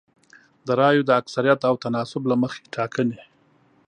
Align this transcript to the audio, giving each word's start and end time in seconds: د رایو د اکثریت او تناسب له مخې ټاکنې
د 0.67 0.69
رایو 0.81 1.07
د 1.07 1.11
اکثریت 1.21 1.59
او 1.69 1.75
تناسب 1.83 2.21
له 2.31 2.35
مخې 2.41 2.61
ټاکنې 2.73 3.19